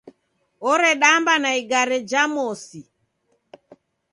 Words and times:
Oredamba 0.71 1.33
na 1.43 1.49
igare 1.59 1.97
ja 2.09 2.23
mosi. 2.33 2.81